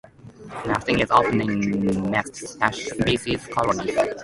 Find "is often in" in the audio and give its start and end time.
1.01-2.09